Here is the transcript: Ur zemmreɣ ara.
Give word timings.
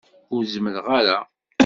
Ur 0.35 0.43
zemmreɣ 0.53 0.87
ara. 0.99 1.17